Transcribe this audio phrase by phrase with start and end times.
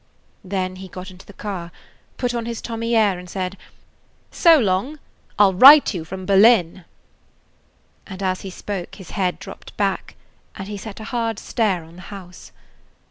[0.43, 1.71] Then he got into the car,
[2.17, 3.55] put on his Tommy air, and said:
[4.31, 4.97] "So long!
[5.37, 6.85] I 'll write you from Berlin!"
[8.07, 10.15] and as he spoke his head dropped back,
[10.55, 12.51] and he set a hard stare on the house.